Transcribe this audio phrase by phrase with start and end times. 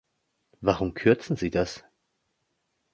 [0.61, 1.83] Warum kürzen Sie das?